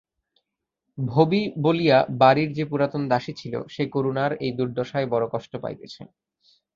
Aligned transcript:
ভবি 0.97 1.41
বলিয়া 1.57 1.97
বাড়ির 2.19 2.49
যে 2.53 2.63
পুরাতন 2.65 3.01
দাসী 3.09 3.33
ছিল 3.33 3.53
সে 3.67 3.83
করুণার 3.87 4.31
এই 4.45 4.51
দুর্দশায় 4.51 5.07
বড়ো 5.07 5.27
কষ্ট 5.33 5.53
পাইতেছে। 5.63 6.01